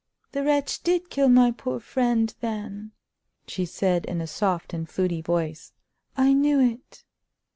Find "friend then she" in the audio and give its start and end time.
1.79-3.65